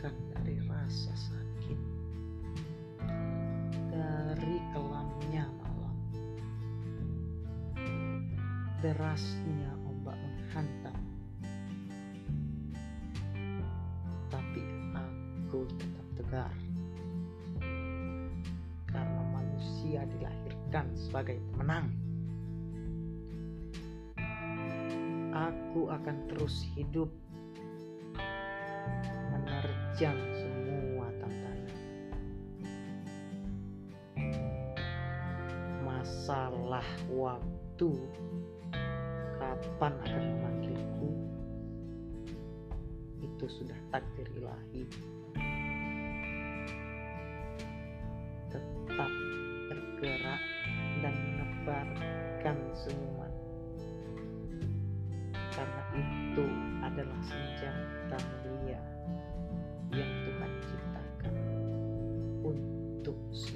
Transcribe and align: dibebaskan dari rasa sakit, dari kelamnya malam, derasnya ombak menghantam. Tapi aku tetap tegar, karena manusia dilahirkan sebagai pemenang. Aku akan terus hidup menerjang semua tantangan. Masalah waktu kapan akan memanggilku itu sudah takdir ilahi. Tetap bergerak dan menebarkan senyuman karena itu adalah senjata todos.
dibebaskan 0.00 0.16
dari 0.32 0.56
rasa 0.64 1.12
sakit, 1.12 1.80
dari 3.92 4.56
kelamnya 4.72 5.44
malam, 5.60 5.96
derasnya 8.80 9.70
ombak 9.84 10.16
menghantam. 10.16 10.96
Tapi 14.32 14.62
aku 14.96 15.68
tetap 15.76 16.06
tegar, 16.16 16.54
karena 18.88 19.22
manusia 19.36 20.08
dilahirkan 20.16 20.88
sebagai 20.96 21.36
pemenang. 21.52 21.92
Aku 25.36 25.92
akan 25.92 26.16
terus 26.32 26.64
hidup 26.72 27.12
menerjang 30.00 30.32
semua 30.32 31.06
tantangan. 31.20 31.76
Masalah 35.84 36.88
waktu 37.12 37.90
kapan 39.36 39.92
akan 40.00 40.24
memanggilku 40.24 41.12
itu 43.20 43.44
sudah 43.60 43.76
takdir 43.92 44.24
ilahi. 44.40 44.88
Tetap 48.48 49.12
bergerak 49.68 50.42
dan 51.04 51.12
menebarkan 51.12 52.56
senyuman 52.72 53.32
karena 55.52 55.82
itu 55.92 56.46
adalah 56.88 57.20
senjata 57.20 58.39
todos. 63.02 63.52